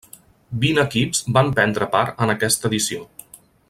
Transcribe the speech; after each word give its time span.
Vint 0.63 0.81
equips 0.83 1.21
van 1.37 1.53
prendre 1.59 1.91
part 1.97 2.25
en 2.27 2.37
aquesta 2.37 2.71
edició. 2.73 3.07